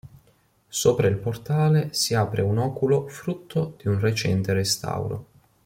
[0.67, 5.27] Sopra il portale si apre un oculo frutto di un recente restauro.